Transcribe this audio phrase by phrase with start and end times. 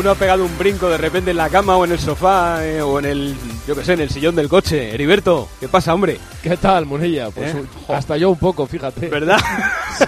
[0.00, 2.80] Alguno ha pegado un brinco de repente en la cama o en el sofá eh,
[2.80, 3.34] o en el,
[3.68, 4.94] yo qué sé, en el sillón del coche.
[4.94, 6.16] Heriberto, ¿qué pasa, hombre?
[6.42, 7.28] ¿Qué tal, Munilla?
[7.28, 7.62] Pues ¿Eh?
[7.86, 9.08] hasta yo un poco, fíjate.
[9.08, 9.38] ¿Verdad?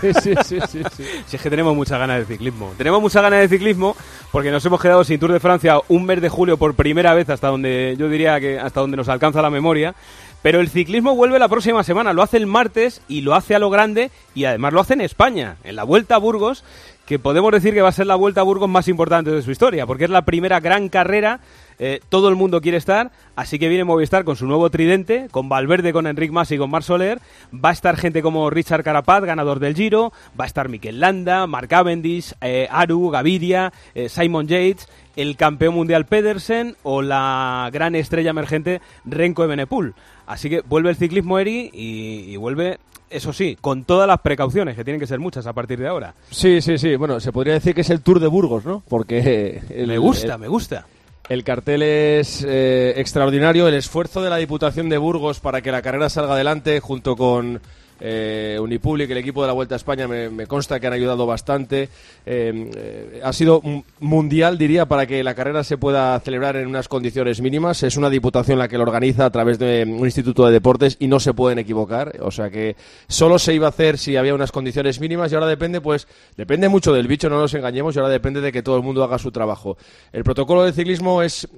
[0.01, 1.05] Sí, sí, sí, sí, sí.
[1.27, 2.73] Si es que tenemos muchas ganas de ciclismo.
[2.79, 3.95] Tenemos muchas ganas de ciclismo
[4.31, 7.29] porque nos hemos quedado sin Tour de Francia un mes de julio por primera vez
[7.29, 9.95] hasta donde yo diría que hasta donde nos alcanza la memoria.
[10.41, 13.59] Pero el ciclismo vuelve la próxima semana, lo hace el martes y lo hace a
[13.61, 16.65] lo grande y además lo hace en España, en la Vuelta a Burgos,
[17.07, 19.51] que podemos decir que va a ser la Vuelta a Burgos más importante de su
[19.51, 21.41] historia, porque es la primera gran carrera,
[21.79, 25.49] eh, todo el mundo quiere estar, así que viene Movistar con su nuevo tridente, con
[25.49, 27.21] Valverde, con Enric Mas y con Marc Soler,
[27.53, 31.47] va a estar gente como Richard Carapaz, ganador del Giro, va a estar Mikel Landa,
[31.47, 37.95] Mark Cavendish, eh, Aru, Gaviria, eh, Simon Yates, el campeón mundial Pedersen o la gran
[37.95, 39.95] estrella emergente Renko Evenepoel.
[40.27, 42.79] Así que vuelve el ciclismo Eri y vuelve
[43.13, 46.15] eso sí, con todas las precauciones, que tienen que ser muchas a partir de ahora.
[46.31, 46.97] Sí, sí, sí.
[46.97, 48.83] Bueno, se podría decir que es el Tour de Burgos, ¿no?
[48.89, 49.63] Porque...
[49.71, 50.87] el- me gusta, el- me gusta.
[51.29, 53.69] El cartel es eh, extraordinario.
[53.69, 57.61] El esfuerzo de la Diputación de Burgos para que la carrera salga adelante, junto con
[58.05, 61.89] eh, Unipublic, el equipo de la Vuelta a España, me, consta que han ayudado bastante.
[62.27, 66.67] Eh, eh, ha sido un mundial, diría, para que la carrera se pueda celebrar en
[66.67, 67.85] unas condiciones mínimas.
[67.85, 71.07] Es una Diputación la que lo organiza a través de un instituto de deportes y
[71.07, 72.17] no se pueden equivocar.
[72.23, 72.75] O sea que
[73.07, 76.69] solo se iba a hacer si había unas condiciones mínimas y ahora depende, pues, depende
[76.69, 79.19] mucho del bicho, no nos engañemos, y ahora depende de que todo el mundo haga
[79.19, 79.77] su trabajo.
[80.13, 81.49] El protocolo de ciclismo es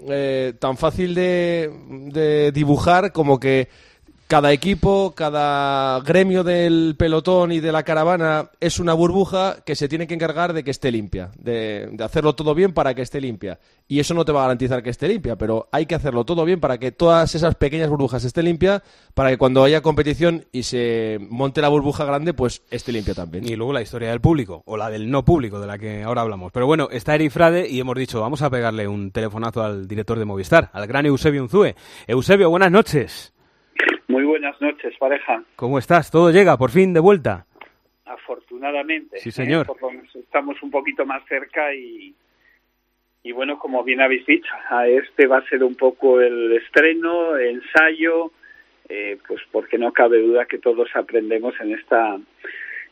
[0.58, 3.68] tan fácil de dibujar como que
[4.26, 9.88] cada equipo, cada gremio del pelotón y de la caravana es una burbuja que se
[9.88, 13.58] tiene que encargar de que esté limpia, de, hacerlo todo bien para que esté limpia.
[13.86, 16.46] Y eso no te va a garantizar que esté limpia, pero hay que hacerlo todo
[16.46, 20.62] bien para que todas esas pequeñas burbujas estén limpias, para que cuando haya competición y
[20.62, 23.46] se monte la burbuja grande, pues esté limpia también.
[23.46, 26.22] Y luego la historia del público, o la del no público, de la que ahora
[26.22, 26.50] hablamos.
[26.50, 30.18] Pero bueno, está Eri Frade y hemos dicho, vamos a pegarle un telefonazo al director
[30.18, 31.74] de Movistar, al gran Eusebio Unzúe.
[32.06, 33.33] Eusebio, buenas noches.
[34.08, 35.42] Muy buenas noches, pareja.
[35.56, 36.10] ¿Cómo estás?
[36.10, 37.46] ¿Todo llega por fin de vuelta?
[38.04, 39.18] Afortunadamente.
[39.18, 39.66] Sí, señor.
[39.68, 39.86] ¿eh?
[39.92, 42.14] Menos estamos un poquito más cerca y,
[43.22, 47.38] y bueno, como bien habéis dicho, a este va a ser un poco el estreno,
[47.38, 48.32] ensayo,
[48.88, 52.18] eh, pues porque no cabe duda que todos aprendemos en esta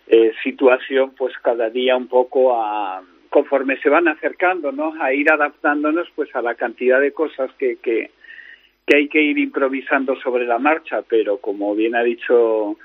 [0.07, 4.95] eh, situación, pues cada día un poco a conforme se van acercando, ¿no?
[5.03, 8.11] A ir adaptándonos, pues a la cantidad de cosas que, que
[8.87, 12.77] que hay que ir improvisando sobre la marcha, pero como bien ha dicho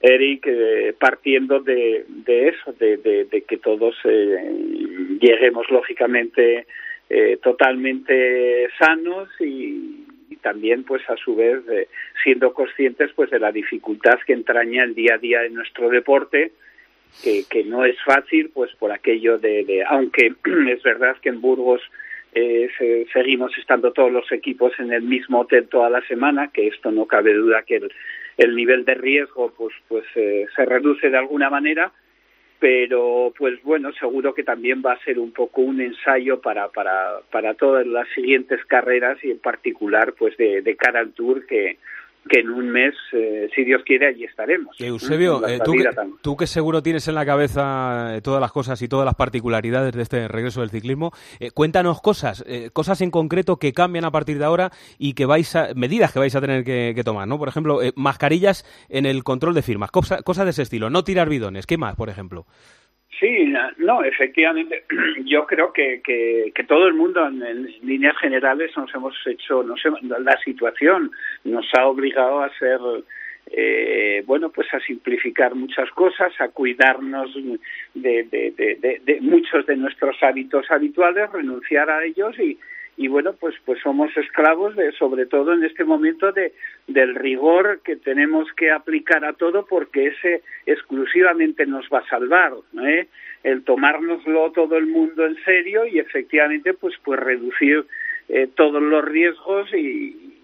[0.00, 6.66] Eric, eh, partiendo de, de eso, de, de, que todos eh, lleguemos lógicamente
[7.08, 10.00] eh, totalmente sanos y,
[10.42, 11.62] también pues a su vez
[12.22, 16.52] siendo conscientes pues de la dificultad que entraña el día a día de nuestro deporte
[17.22, 20.34] que, que no es fácil pues por aquello de aunque
[20.68, 21.80] es verdad que en Burgos
[22.34, 26.66] eh, se- seguimos estando todos los equipos en el mismo hotel toda la semana, que
[26.66, 27.92] esto no cabe duda que el,
[28.36, 31.92] el nivel de riesgo pues pues eh, se reduce de alguna manera,
[32.58, 37.20] pero pues bueno, seguro que también va a ser un poco un ensayo para para
[37.30, 41.78] para todas las siguientes carreras y en particular pues de, de cara Tour que
[42.28, 44.74] que en un mes, eh, si Dios quiere, allí estaremos.
[44.80, 45.84] Eusebio, La eh, tú, que,
[46.22, 50.02] tú seguro tienes en la cabeza eh, todas las cosas y todas las particularidades de
[50.02, 54.38] este regreso del ciclismo, eh, cuéntanos cosas, eh, cosas en concreto que cambian a partir
[54.38, 57.38] de ahora y que vais a, medidas que vais a tener que, que tomar, ¿no?
[57.38, 61.04] Por ejemplo, eh, mascarillas en el control de firmas, cosa- cosas de ese estilo, no
[61.04, 62.46] tirar bidones, ¿qué más, por ejemplo?
[63.20, 64.84] Sí, no, efectivamente,
[65.24, 69.90] yo creo que, que, todo el mundo en, líneas generales nos hemos hecho, no sé,
[70.02, 71.10] la situación
[71.44, 72.78] nos ha obligado a ser,
[73.50, 77.32] eh, bueno, pues a simplificar muchas cosas, a cuidarnos
[77.94, 78.24] de-
[79.04, 82.58] de muchos de nuestros hábitos habituales, renunciar a ellos y,
[82.96, 86.52] y bueno, pues pues somos esclavos de, sobre todo en este momento de
[86.86, 92.52] del rigor que tenemos que aplicar a todo porque ese exclusivamente nos va a salvar,
[92.84, 93.08] ¿eh?
[93.42, 97.84] el tomárnoslo todo el mundo en serio y efectivamente pues pues reducir
[98.28, 100.34] eh, todos los riesgos y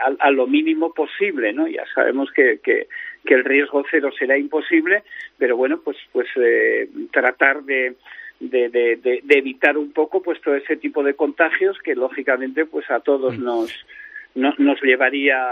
[0.00, 1.66] a, a lo mínimo posible, ¿no?
[1.66, 2.86] Ya sabemos que, que,
[3.26, 5.02] que el riesgo cero será imposible,
[5.38, 7.96] pero bueno, pues pues eh, tratar de
[8.40, 12.64] de, de, de, de evitar un poco pues todo ese tipo de contagios que lógicamente
[12.66, 13.70] pues a todos nos
[14.34, 15.50] no- nos llevaría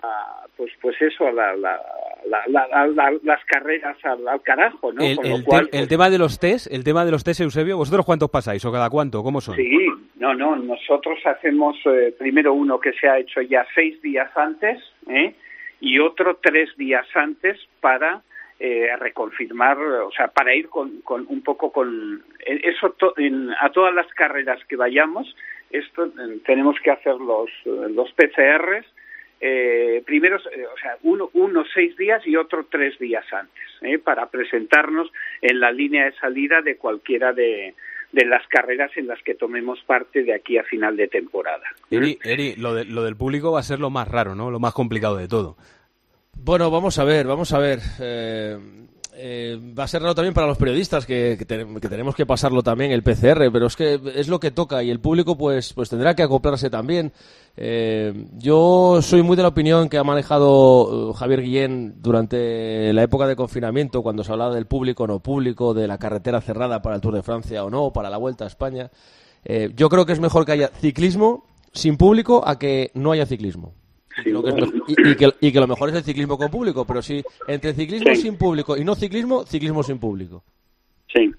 [0.57, 1.81] pues pues eso a la, la,
[2.27, 5.63] la- la- la- las carreras al, al carajo no el, Con lo el te- cual,
[5.65, 8.65] el pues, tema de los test, el tema de los test, Eusebio, ¿vosotros cuántos pasáis
[8.65, 9.23] o cada cuánto?
[9.23, 9.57] ¿Cómo son?
[9.57, 9.87] Sí,
[10.17, 14.79] no, no, nosotros hacemos eh, primero uno que se ha hecho ya seis días antes
[15.09, 15.35] ¿eh?
[15.81, 18.23] y otro tres días antes para
[18.61, 22.95] eh, reconfirmar, o sea, para ir con, con un poco con eso
[23.61, 25.35] a todas las carreras que vayamos,
[25.71, 26.11] esto
[26.45, 28.87] tenemos que hacer los, los PCRs
[29.41, 33.99] eh, primero, eh, o sea, uno, uno seis días y otro tres días antes, eh,
[33.99, 35.11] para presentarnos
[35.41, 37.75] en la línea de salida de cualquiera de,
[38.11, 41.63] de las carreras en las que tomemos parte de aquí a final de temporada.
[41.89, 44.51] Eri, Eri lo, de, lo del público va a ser lo más raro, ¿no?
[44.51, 45.57] Lo más complicado de todo.
[46.41, 47.81] Bueno, vamos a ver, vamos a ver.
[47.99, 48.59] Eh,
[49.13, 53.03] eh, va a ser raro también para los periodistas que, tenemos que pasarlo también el
[53.03, 56.23] PCR, pero es que es lo que toca y el público pues, pues tendrá que
[56.23, 57.13] acoplarse también.
[57.57, 63.27] Eh, yo soy muy de la opinión que ha manejado Javier Guillén durante la época
[63.27, 66.95] de confinamiento, cuando se hablaba del público o no público, de la carretera cerrada para
[66.95, 68.91] el Tour de Francia o no, para la Vuelta a España.
[69.75, 73.75] yo creo que es mejor que haya ciclismo sin público a que no haya ciclismo
[74.25, 78.77] y, que, lo mejor es el ciclismo con público, pero si entre ciclismo sin público
[78.77, 80.43] y no ciclismo, ciclismo sin público.
[81.13, 81.33] Sí.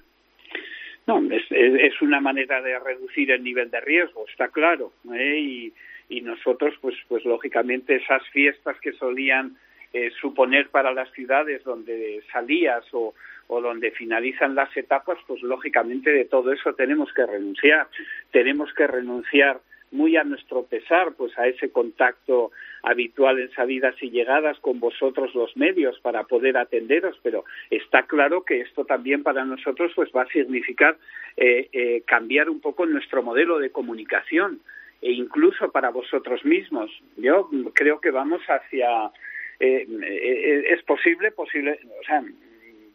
[1.07, 4.93] No, es, es, una manera de reducir el nivel de riesgo, está claro.
[5.13, 5.39] ¿eh?
[5.39, 5.73] Y,
[6.09, 9.57] y nosotros, pues, pues lógicamente, esas fiestas que solían
[9.91, 13.15] eh, suponer para las ciudades donde salías o,
[13.47, 17.87] o donde finalizan las etapas, pues lógicamente de todo eso tenemos que renunciar.
[18.31, 19.59] Tenemos que renunciar
[19.91, 22.51] muy a nuestro pesar, pues a ese contacto
[22.83, 28.44] habitual en salidas y llegadas con vosotros los medios para poder atenderos, pero está claro
[28.44, 30.97] que esto también para nosotros pues va a significar
[31.38, 34.59] eh, eh, cambiar un poco nuestro modelo de comunicación
[35.01, 36.92] e incluso para vosotros mismos.
[37.18, 39.12] Yo creo que vamos hacia
[39.59, 42.24] eh, es posible, posible, o sea,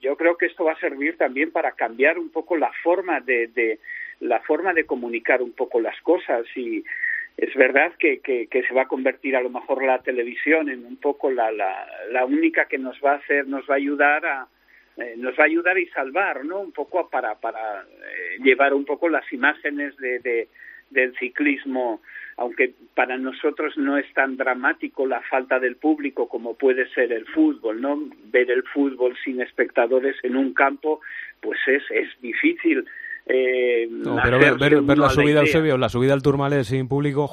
[0.00, 3.48] yo creo que esto va a servir también para cambiar un poco la forma de,
[3.48, 3.78] de
[4.20, 6.84] la forma de comunicar un poco las cosas y
[7.36, 10.96] es verdad que, que, se va a convertir a lo mejor la televisión en un
[10.96, 14.46] poco la, la, la única que nos va a hacer, nos va a ayudar a,
[14.96, 16.60] eh, nos va a ayudar y salvar, ¿no?
[16.60, 20.48] Un poco para, para eh, llevar un poco las imágenes de, de,
[20.90, 22.00] del ciclismo,
[22.36, 27.26] aunque para nosotros no es tan dramático la falta del público como puede ser el
[27.26, 27.98] fútbol, ¿no?
[28.26, 31.00] Ver el fútbol sin espectadores en un campo,
[31.40, 32.86] pues es, es difícil
[33.26, 33.88] eh,
[34.22, 37.30] pero ver, la subida al Eusebio, la subida al Tourmalet sin público,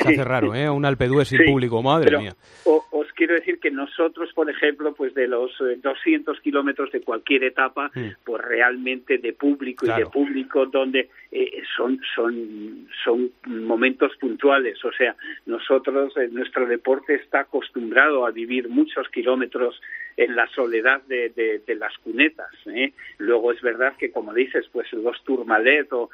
[0.00, 0.70] se hace raro, ¿eh?
[0.70, 2.34] Un Alpedue sin público, madre mía.
[2.64, 5.52] os quiero decir que nosotros, por ejemplo, pues de los
[5.82, 8.24] 200 eh, kilómetros de cualquier etapa, mm.
[8.24, 14.82] pues realmente de público y de público donde eh, son, son, son momentos puntuales.
[14.86, 19.80] O sea, nosotros, nuestro deporte está acostumbrado a vivir muchos kilómetros
[20.16, 22.50] en la soledad de, de, las cunetas.
[22.66, 22.92] ¿eh?
[23.18, 26.08] Luego es verdad que, como dices, pues los Tourmalet o,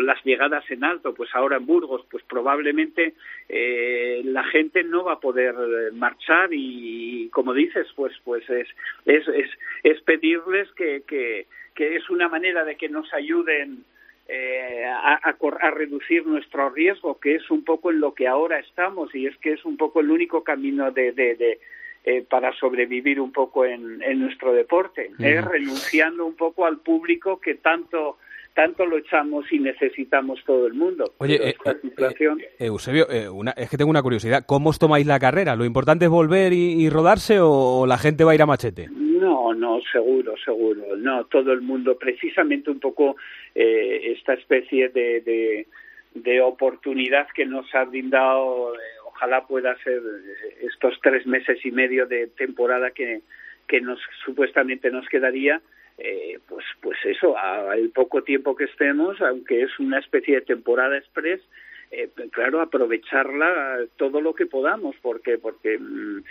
[0.00, 3.14] las llegadas en alto, pues ahora en Burgos, pues probablemente
[3.48, 5.54] eh, la gente no va a poder
[5.92, 8.68] marchar y, como dices, pues pues es
[9.04, 9.50] es, es,
[9.84, 13.84] es pedirles que, que, que es una manera de que nos ayuden
[14.26, 19.14] eh, a, a, reducir nuestro riesgo, que es un poco en lo que ahora estamos
[19.14, 21.58] y es que es un poco el único camino de, de,
[22.06, 25.40] eh, para sobrevivir un poco en, nuestro deporte, ¿eh?
[25.40, 28.18] renunciando un poco al público que tanto
[28.52, 31.14] tanto lo echamos y necesitamos todo el mundo.
[31.16, 31.56] Oye, eh,
[32.58, 34.44] Eusebio, es que tengo una curiosidad.
[34.46, 35.56] ¿Cómo os tomáis la carrera?
[35.56, 38.88] ¿Lo importante es volver y, rodarse o la gente va a ir a machete?
[38.90, 40.96] No, no, seguro, seguro.
[40.98, 43.16] No, todo el mundo, precisamente un poco
[43.54, 45.66] esta especie de, de,
[46.12, 48.74] de, oportunidad que nos ha brindado
[49.14, 53.20] ojalá pueda ser eh, estos tres meses y medio de temporada que,
[53.68, 55.60] que nos supuestamente nos quedaría,
[55.98, 60.98] eh, pues, pues eso, al poco tiempo que estemos, aunque es una especie de temporada
[60.98, 61.40] express,
[61.96, 66.22] eh, claro, aprovecharla todo lo que podamos, porque porque mm,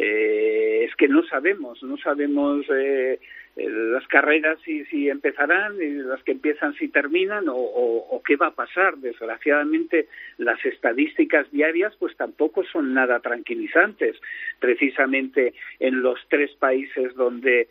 [0.00, 3.18] eh, es que no sabemos, no sabemos eh,
[3.56, 8.48] eh, las carreras si, si empezarán, y las que empiezan si terminan o, qué va
[8.48, 8.96] a pasar.
[8.98, 10.06] Desgraciadamente
[10.36, 14.16] las estadísticas diarias pues tampoco son nada tranquilizantes.
[14.60, 17.66] Precisamente en los tres países donde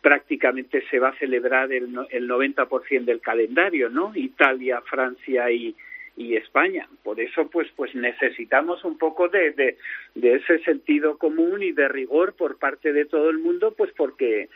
[0.00, 4.10] prácticamente se va a celebrar el, el 90% del calendario, ¿no?
[4.16, 5.76] Italia, Francia y,
[6.20, 6.86] y España.
[7.02, 9.78] Por eso, pues, pues necesitamos un poco de, de,
[10.14, 14.50] de, ese sentido común y de rigor por parte de todo el mundo, pues porque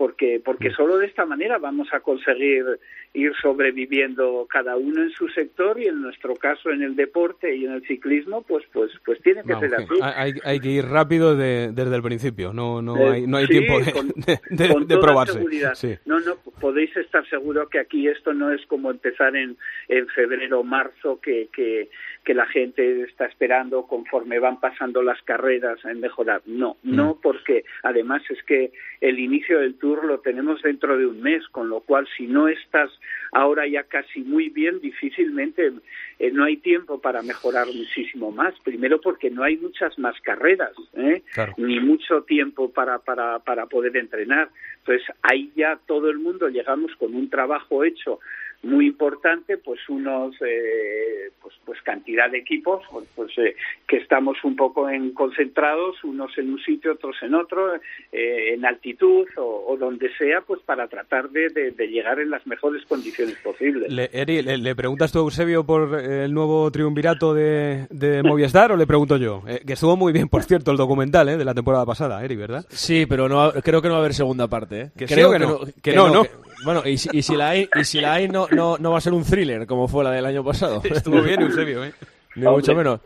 [0.00, 2.64] porque porque solo de esta manera vamos a conseguir
[3.12, 7.66] ir sobreviviendo cada uno en su sector y en nuestro caso en el deporte y
[7.66, 9.94] en el ciclismo pues pues pues tiene que ser así.
[10.00, 14.40] Hay, hay, que ir rápido desde el principio no no hay no hay tiempo de,
[14.48, 16.00] de, probarse.
[16.06, 20.60] no no podéis estar seguros que aquí esto no es como empezar en en febrero
[20.60, 21.90] o marzo que, que
[22.24, 26.42] que la gente está esperando conforme van pasando las carreras en mejorar.
[26.46, 26.94] No, mm.
[26.94, 31.46] no porque además es que el inicio del tour lo tenemos dentro de un mes,
[31.48, 32.90] con lo cual si no estás
[33.32, 35.72] ahora ya casi muy bien, difícilmente
[36.18, 38.54] eh, no hay tiempo para mejorar muchísimo más.
[38.64, 41.22] Primero porque no hay muchas más carreras, ¿eh?
[41.56, 44.50] ni mucho tiempo para, para, para poder entrenar.
[44.78, 48.20] Entonces ahí ya todo el mundo llegamos con un trabajo hecho
[48.62, 53.56] muy importante, pues unos, eh, pues, pues cantidad de equipos, pues, pues eh,
[53.88, 57.74] que estamos un poco en concentrados, unos en un sitio, otros en otro,
[58.12, 62.84] eh, en altitud o, donde sea, pues para tratar de, de, llegar en las mejores
[62.84, 63.90] condiciones posibles.
[63.90, 68.86] Le, Eri, le, preguntas tú, Eusebio, por el nuevo triunvirato de, de Movistar o le
[68.86, 69.42] pregunto yo?
[69.66, 72.64] que estuvo muy bien, por cierto, el documental de la temporada pasada, Eri, ¿verdad?
[72.68, 74.90] Sí, pero no, creo que no va a haber segunda parte.
[74.96, 76.24] Que creo que, no, que, no, no.
[76.64, 78.98] Bueno, y si, y si la hay, y si la hay no, no, no va
[78.98, 80.82] a ser un thriller como fue la del año pasado.
[80.84, 81.92] Estuvo bien, Eusebio, ¿eh?
[82.36, 83.00] Ni mucho menos.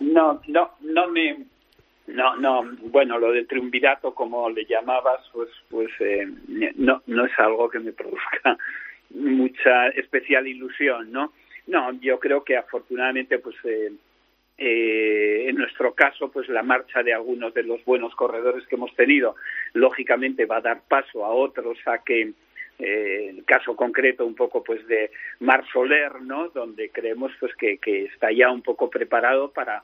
[0.00, 1.44] No, no, no me...
[2.06, 6.26] No, no, bueno, lo de triunvirato, como le llamabas, pues, pues eh,
[6.74, 8.58] no, no es algo que me produzca
[9.10, 11.32] mucha especial ilusión, ¿no?
[11.68, 13.92] No, yo creo que afortunadamente, pues, eh,
[14.62, 18.94] eh, en nuestro caso, pues la marcha de algunos de los buenos corredores que hemos
[18.94, 19.34] tenido,
[19.72, 22.32] lógicamente va a dar paso a otros a que
[22.80, 25.10] eh, el caso concreto un poco pues de
[25.40, 26.48] Mar Soler, ¿no?
[26.48, 29.82] Donde creemos pues que, que está ya un poco preparado para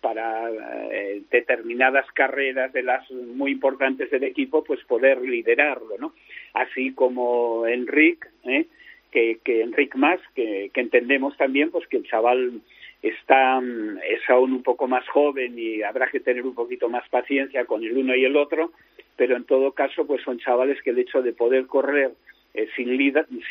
[0.00, 0.48] para
[0.92, 6.14] eh, determinadas carreras de las muy importantes del equipo pues poder liderarlo, ¿no?
[6.54, 8.66] Así como Enric, ¿eh?
[9.10, 12.60] que, que más, que, que entendemos también pues que el chaval
[13.02, 13.60] está
[14.08, 17.82] es aún un poco más joven y habrá que tener un poquito más paciencia con
[17.84, 18.72] el uno y el otro,
[19.16, 22.12] pero en todo caso pues son chavales que el hecho de poder correr
[22.54, 22.88] eh, sin,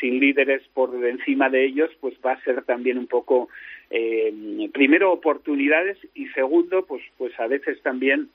[0.00, 3.48] sin líderes por encima de ellos, pues va a ser también un poco,
[3.90, 4.32] eh,
[4.72, 8.28] primero, oportunidades y segundo, pues, pues a veces también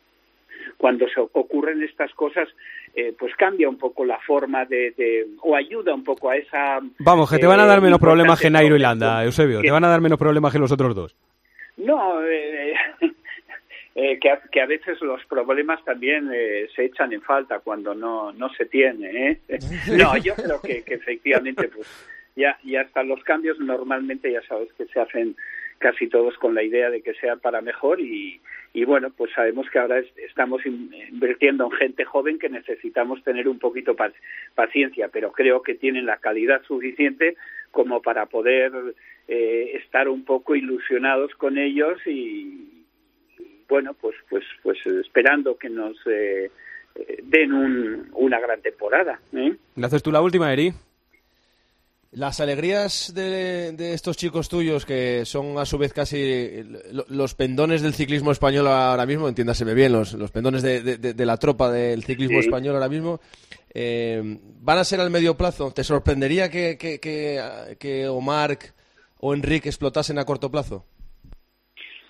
[0.77, 2.47] cuando se ocurren estas cosas,
[2.95, 6.79] eh, pues cambia un poco la forma de, o ayuda un poco a esa...
[6.99, 9.83] Vamos, que te van a dar menos problemas que Nairo y Landa, Eusebio, te van
[9.83, 11.15] a dar menos problemas que los otros dos.
[11.77, 12.19] No,
[13.95, 17.93] eh, que, a, que, a, veces los problemas también eh, se echan en falta cuando
[17.93, 19.29] no, no se tiene.
[19.29, 19.39] ¿eh?
[19.97, 21.87] No, yo creo que, que efectivamente, pues
[22.35, 23.59] ya, ya están los cambios.
[23.59, 25.35] Normalmente ya sabes que se hacen
[25.77, 28.39] casi todos con la idea de que sea para mejor y,
[28.73, 33.59] y bueno, pues sabemos que ahora estamos invirtiendo en gente joven que necesitamos tener un
[33.59, 33.95] poquito
[34.55, 37.35] paciencia, pero creo que tienen la calidad suficiente
[37.69, 38.71] como para poder
[39.27, 42.72] eh, estar un poco ilusionados con ellos y,
[43.67, 46.51] bueno, pues, pues, pues esperando que nos eh,
[47.23, 49.19] den una gran temporada.
[49.33, 49.55] ¿eh?
[49.75, 50.73] ¿Le haces tú la última, Eri?
[52.11, 56.63] Las alegrías de, estos chicos tuyos, que son a su vez casi
[57.09, 61.71] los pendones del ciclismo español ahora mismo, entiéndaseme bien, los, los pendones de, la tropa
[61.71, 63.19] del ciclismo español ahora mismo,
[63.73, 64.21] eh,
[64.61, 65.71] ¿van a ser al medio plazo?
[65.71, 67.41] ¿Te sorprendería que, que, que,
[67.79, 68.59] que Omar
[69.17, 70.85] o Enrique explotasen a corto plazo?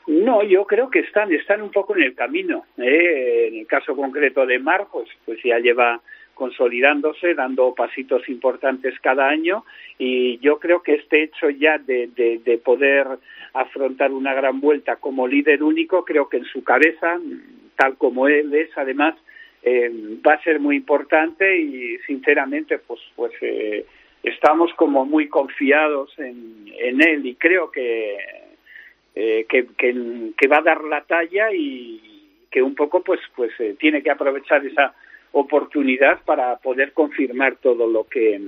[0.07, 2.65] No, yo creo que están, están un poco en el camino.
[2.77, 3.47] ¿eh?
[3.47, 6.01] En el caso concreto de Mar, pues, pues ya lleva
[6.33, 9.63] consolidándose, dando pasitos importantes cada año
[9.99, 13.07] y yo creo que este hecho ya de, de, poder
[13.53, 17.19] afrontar una gran vuelta como líder único, creo que en su cabeza,
[17.75, 19.15] tal como él es, además,
[19.61, 19.91] eh,
[20.25, 23.85] va a ser muy importante y sinceramente, pues, pues eh,
[24.23, 28.17] estamos como muy confiados en, en él y creo que
[29.15, 32.01] eh, que, que, va a dar la talla y
[32.49, 34.93] que un poco pues pues eh, tiene que aprovechar esa
[35.31, 38.39] oportunidad para poder confirmar todo lo que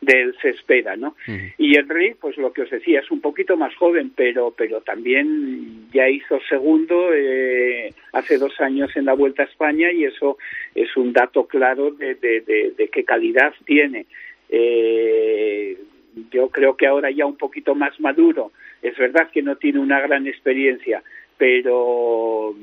[0.00, 1.14] de él se espera, ¿no?
[1.58, 5.88] Y Henry, pues lo que os decía, es un poquito más joven, pero pero también
[5.92, 10.38] ya hizo segundo eh, hace dos años en la Vuelta a España y eso
[10.74, 12.40] es un dato claro de, de,
[12.76, 14.06] de, qué calidad tiene.
[14.48, 15.76] Eh,
[16.30, 18.52] yo creo que ahora ya un poquito más maduro.
[18.82, 21.02] Es verdad que no tiene una gran experiencia,
[21.38, 22.54] pero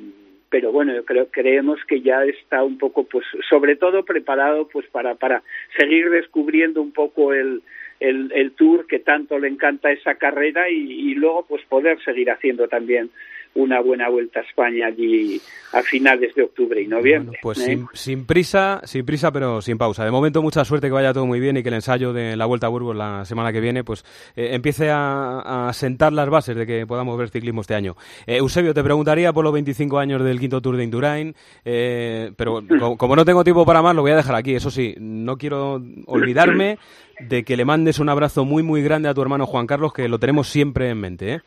[0.50, 4.88] pero bueno, yo creo creemos que ya está un poco pues sobre todo preparado pues
[4.88, 5.44] para para
[5.78, 7.62] seguir descubriendo un poco el
[8.00, 12.30] el, el tour que tanto le encanta esa carrera y, y luego pues poder seguir
[12.30, 13.10] haciendo también
[13.58, 15.42] una buena vuelta a España allí
[15.74, 17.40] a finales de octubre y noviembre.
[17.42, 17.80] pues ¿eh?
[17.94, 20.06] sin, prisa, sin prisa, pero sin pausa.
[20.06, 22.46] De momento, mucha suerte que vaya todo muy bien y que el ensayo de la
[22.46, 26.66] Vuelta a Burgos la semana que viene, pues eh, empiece a, sentar las bases de
[26.66, 27.96] que podamos ver ciclismo este año.
[28.26, 32.64] Eh, Eusebio, te preguntaría por los 25 años del quinto Tour de Indurain, pero
[32.98, 34.54] como, no tengo tiempo para más, lo voy a dejar aquí.
[34.56, 36.78] Eso sí, no quiero olvidarme
[37.20, 40.08] de que le mandes un abrazo muy, muy grande a tu hermano Juan Carlos, que
[40.08, 41.34] lo tenemos siempre en mente.
[41.34, 41.42] ¿eh?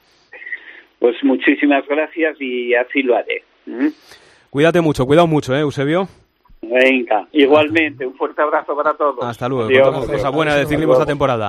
[1.00, 3.42] Pues muchísimas gracias y así lo haré.
[3.66, 3.88] ¿Mm?
[4.50, 6.08] Cuídate mucho, cuidado mucho, ¿eh, Eusebio?
[6.62, 9.24] Venga, igualmente, un fuerte abrazo para todos.
[9.24, 11.48] Hasta luego, cosa buena de ciclismo esta temporada.